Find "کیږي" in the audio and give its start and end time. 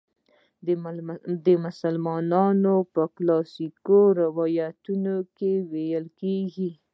6.19-6.69